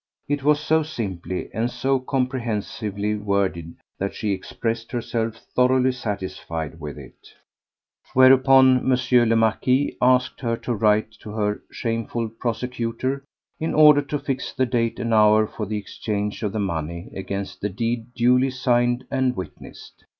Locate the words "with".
6.79-6.97